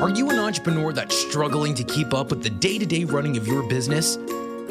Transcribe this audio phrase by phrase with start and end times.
[0.00, 3.36] Are you an entrepreneur that's struggling to keep up with the day to day running
[3.36, 4.16] of your business?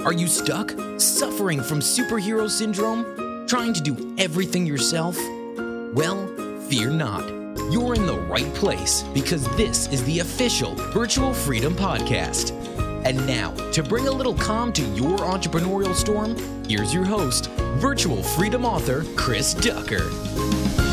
[0.05, 5.17] Are you stuck, suffering from superhero syndrome, trying to do everything yourself?
[5.93, 6.25] Well,
[6.69, 7.27] fear not.
[7.69, 12.53] You're in the right place because this is the official Virtual Freedom Podcast.
[13.03, 16.37] And now, to bring a little calm to your entrepreneurial storm,
[16.69, 20.86] here's your host, Virtual Freedom author Chris Ducker.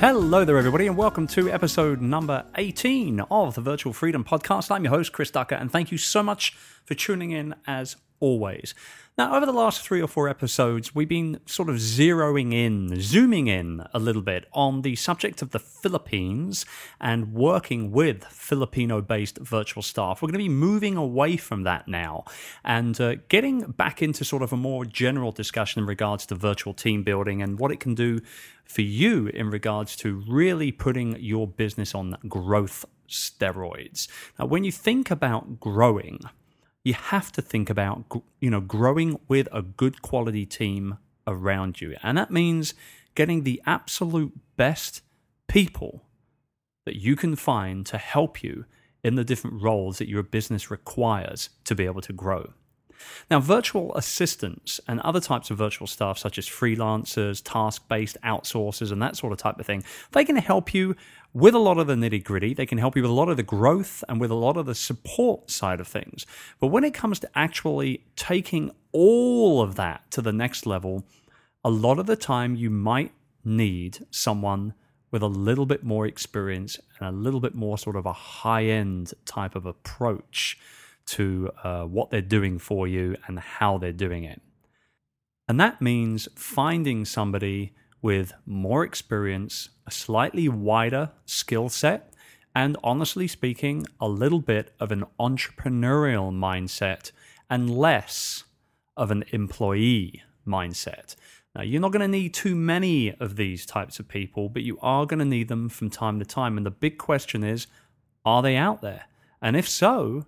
[0.00, 4.70] Hello there, everybody, and welcome to episode number 18 of the Virtual Freedom Podcast.
[4.70, 6.52] I'm your host, Chris Ducker, and thank you so much
[6.86, 8.74] for tuning in as always.
[9.18, 13.48] Now, over the last three or four episodes, we've been sort of zeroing in, zooming
[13.48, 16.64] in a little bit on the subject of the Philippines
[16.98, 20.22] and working with Filipino based virtual staff.
[20.22, 22.24] We're going to be moving away from that now
[22.64, 26.72] and uh, getting back into sort of a more general discussion in regards to virtual
[26.72, 28.20] team building and what it can do
[28.64, 34.08] for you in regards to really putting your business on growth steroids.
[34.38, 36.20] Now, when you think about growing,
[36.84, 38.04] you have to think about
[38.40, 41.96] you know growing with a good quality team around you.
[42.02, 42.74] And that means
[43.14, 45.02] getting the absolute best
[45.48, 46.04] people
[46.86, 48.64] that you can find to help you
[49.02, 52.52] in the different roles that your business requires to be able to grow
[53.30, 58.92] now, virtual assistants and other types of virtual staff, such as freelancers, task based outsourcers,
[58.92, 60.96] and that sort of type of thing, they can help you
[61.32, 62.54] with a lot of the nitty gritty.
[62.54, 64.66] They can help you with a lot of the growth and with a lot of
[64.66, 66.26] the support side of things.
[66.58, 71.04] But when it comes to actually taking all of that to the next level,
[71.64, 73.12] a lot of the time you might
[73.44, 74.74] need someone
[75.10, 78.64] with a little bit more experience and a little bit more sort of a high
[78.64, 80.58] end type of approach
[81.10, 84.40] to uh, what they're doing for you and how they're doing it.
[85.48, 92.14] And that means finding somebody with more experience, a slightly wider skill set,
[92.54, 97.10] and honestly speaking, a little bit of an entrepreneurial mindset
[97.48, 98.44] and less
[98.96, 101.16] of an employee mindset.
[101.54, 104.78] Now, you're not going to need too many of these types of people, but you
[104.80, 106.56] are going to need them from time to time.
[106.56, 107.66] And the big question is
[108.24, 109.04] are they out there?
[109.42, 110.26] And if so,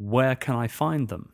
[0.00, 1.32] where can I find them?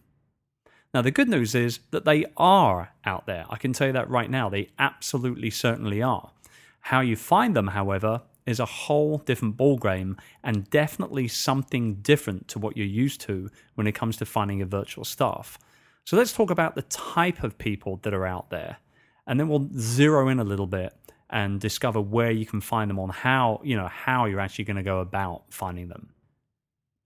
[0.93, 3.44] Now, the good news is that they are out there.
[3.49, 4.49] I can tell you that right now.
[4.49, 6.32] They absolutely certainly are.
[6.81, 12.59] How you find them, however, is a whole different ballgame and definitely something different to
[12.59, 15.59] what you're used to when it comes to finding a virtual staff.
[16.05, 18.78] So let's talk about the type of people that are out there.
[19.26, 20.93] And then we'll zero in a little bit
[21.31, 24.76] and discover where you can find them on how, you know, how you're actually going
[24.76, 26.10] to go about finding them.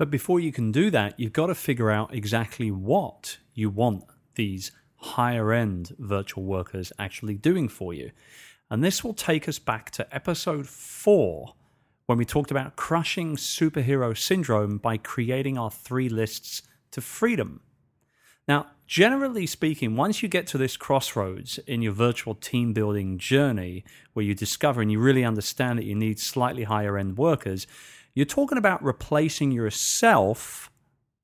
[0.00, 4.04] But before you can do that, you've got to figure out exactly what you want
[4.34, 8.10] these higher end virtual workers actually doing for you.
[8.70, 11.52] And this will take us back to episode four
[12.06, 16.62] when we talked about crushing superhero syndrome by creating our three lists
[16.92, 17.60] to freedom.
[18.48, 23.84] Now, generally speaking, once you get to this crossroads in your virtual team building journey
[24.14, 27.66] where you discover and you really understand that you need slightly higher end workers,
[28.20, 30.70] you're talking about replacing yourself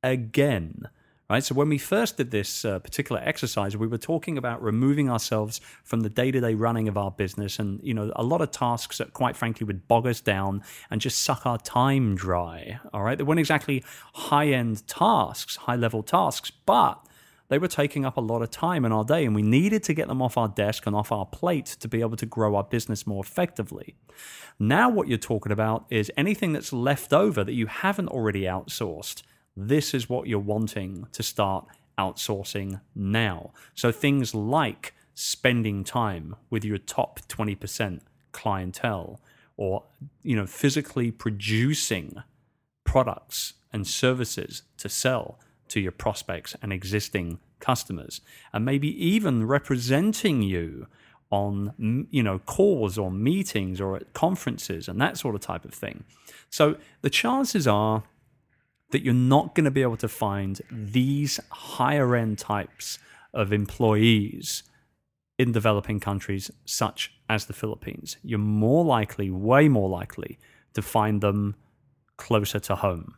[0.03, 0.89] again.
[1.29, 1.45] Right.
[1.45, 5.61] So when we first did this uh, particular exercise, we were talking about removing ourselves
[5.85, 9.13] from the day-to-day running of our business, and you know, a lot of tasks that,
[9.13, 12.81] quite frankly, would bog us down and just suck our time dry.
[12.95, 13.85] All right, they weren't exactly
[14.15, 17.06] high-end tasks, high-level tasks, but
[17.49, 19.95] they were taking up a lot of time in our day, and we needed to
[19.95, 22.65] get them off our desk and off our plate to be able to grow our
[22.65, 23.97] business more effectively.
[24.59, 29.23] Now, what you're talking about is anything that's left over that you haven't already outsourced.
[29.57, 31.67] This is what you're wanting to start
[31.99, 33.53] outsourcing now.
[33.75, 38.01] So, things like spending time with your top 20%
[38.33, 39.19] clientele
[39.57, 39.83] or
[40.23, 42.23] you know physically producing
[42.85, 48.21] products and services to sell to your prospects and existing customers,
[48.53, 50.87] and maybe even representing you
[51.31, 55.75] on you know calls or meetings or at conferences and that sort of type of
[55.75, 56.05] thing.
[56.51, 58.05] So the chances are
[58.91, 62.99] that you're not going to be able to find these higher end types
[63.35, 64.63] of employees
[65.39, 68.17] in developing countries such as the Philippines.
[68.23, 70.39] You're more likely, way more likely,
[70.75, 71.57] to find them
[72.17, 73.15] closer to home.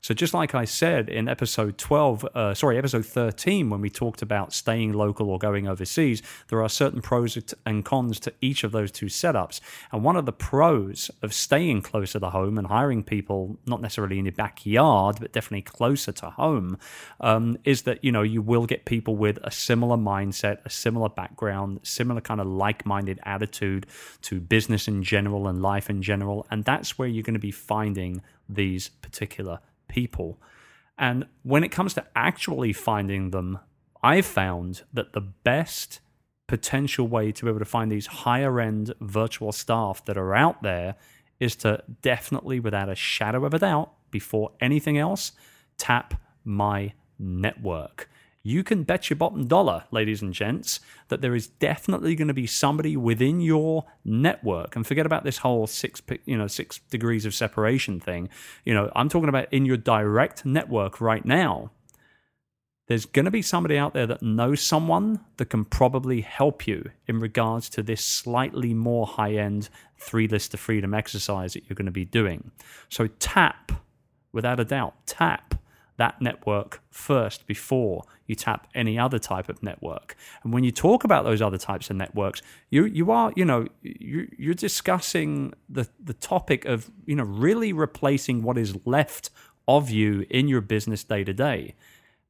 [0.00, 4.22] So, just like I said in episode 12, uh, sorry, episode 13, when we talked
[4.22, 8.72] about staying local or going overseas, there are certain pros and cons to each of
[8.72, 9.60] those two setups.
[9.92, 14.18] And one of the pros of staying closer to home and hiring people, not necessarily
[14.18, 16.78] in your backyard, but definitely closer to home,
[17.20, 21.08] um, is that, you know, you will get people with a similar mindset, a similar
[21.08, 23.86] background, similar kind of like minded attitude
[24.22, 26.46] to business in general and life in general.
[26.50, 29.60] And that's where you're going to be finding these particular
[29.90, 30.40] people.
[30.98, 33.58] And when it comes to actually finding them,
[34.02, 36.00] I've found that the best
[36.46, 40.62] potential way to be able to find these higher end virtual staff that are out
[40.62, 40.96] there
[41.38, 45.32] is to definitely, without a shadow of a doubt, before anything else,
[45.78, 48.09] tap my network
[48.42, 52.34] you can bet your bottom dollar, ladies and gents, that there is definitely going to
[52.34, 54.76] be somebody within your network.
[54.76, 58.30] And forget about this whole six, you know, six degrees of separation thing.
[58.64, 61.70] You know, I'm talking about in your direct network right now.
[62.86, 66.90] There's going to be somebody out there that knows someone that can probably help you
[67.06, 71.76] in regards to this slightly more high end three list of freedom exercise that you're
[71.76, 72.50] going to be doing.
[72.88, 73.70] So tap,
[74.32, 75.59] without a doubt, tap
[76.00, 80.16] that network first before you tap any other type of network.
[80.42, 83.66] And when you talk about those other types of networks, you you are you know
[83.82, 89.28] you, you're discussing the the topic of you know really replacing what is left
[89.68, 91.74] of you in your business day to day.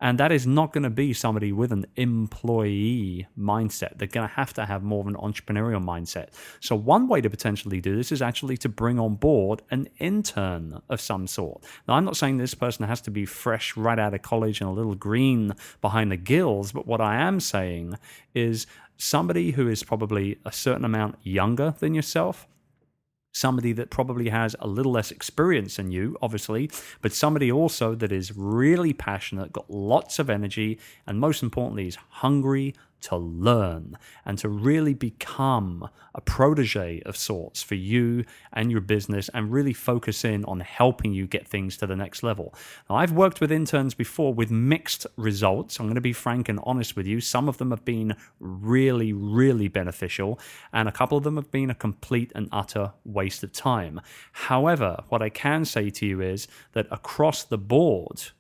[0.00, 3.98] And that is not going to be somebody with an employee mindset.
[3.98, 6.28] They're going to have to have more of an entrepreneurial mindset.
[6.60, 10.80] So, one way to potentially do this is actually to bring on board an intern
[10.88, 11.64] of some sort.
[11.86, 14.70] Now, I'm not saying this person has to be fresh right out of college and
[14.70, 17.98] a little green behind the gills, but what I am saying
[18.34, 22.46] is somebody who is probably a certain amount younger than yourself
[23.32, 28.12] somebody that probably has a little less experience than you, obviously, but somebody also that
[28.12, 34.38] is really passionate, got lots of energy, and most importantly, is hungry to learn and
[34.38, 40.24] to really become a protege of sorts for you and your business and really focus
[40.24, 42.54] in on helping you get things to the next level.
[42.88, 45.78] Now, I've worked with interns before with mixed results.
[45.78, 47.20] I'm going to be frank and honest with you.
[47.20, 50.38] Some of them have been really, really beneficial,
[50.72, 54.00] and a couple of them have been a complete and utter waste of time.
[54.32, 58.30] However, what I can say to you is that across the board,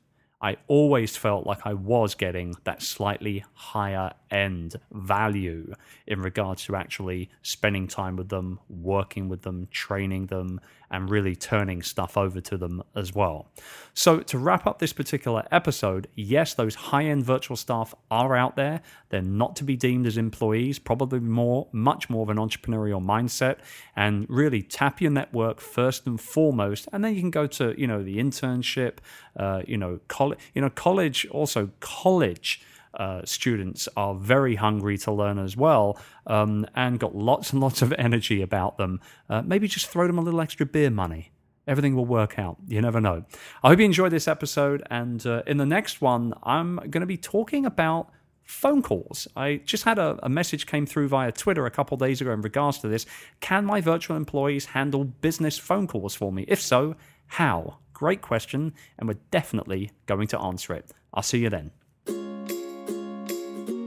[0.42, 5.74] I always felt like I was getting that slightly higher end value
[6.06, 10.60] in regards to actually spending time with them, working with them, training them,
[10.90, 13.48] and really turning stuff over to them as well.
[13.94, 18.56] So, to wrap up this particular episode, yes, those high end virtual staff are out
[18.56, 18.80] there.
[19.10, 23.58] They're not to be deemed as employees, probably more, much more of an entrepreneurial mindset,
[23.94, 26.88] and really tap your network first and foremost.
[26.92, 28.98] And then you can go to, you know, the internship,
[29.36, 32.62] uh, you know, college, you know, college, also college
[32.94, 37.82] uh, students are very hungry to learn as well um, and got lots and lots
[37.82, 39.00] of energy about them.
[39.28, 41.30] Uh, maybe just throw them a little extra beer money.
[41.66, 42.56] Everything will work out.
[42.66, 43.24] You never know.
[43.62, 44.82] I hope you enjoyed this episode.
[44.90, 48.10] And uh, in the next one, I'm going to be talking about
[48.42, 49.28] phone calls.
[49.36, 52.42] I just had a, a, message came through via Twitter a couple days ago in
[52.42, 53.06] regards to this.
[53.38, 56.44] Can my virtual employees handle business phone calls for me?
[56.48, 56.96] If so,
[57.28, 57.78] how?
[58.00, 60.90] Great question, and we're definitely going to answer it.
[61.12, 61.70] I'll see you then.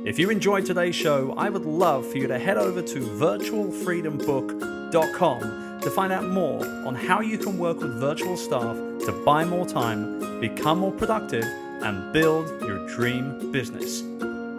[0.05, 5.81] If you enjoyed today's show, I would love for you to head over to virtualfreedombook.com
[5.81, 9.65] to find out more on how you can work with virtual staff to buy more
[9.65, 11.45] time, become more productive,
[11.81, 14.03] and build your dream business.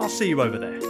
[0.00, 0.80] I'll see you over there.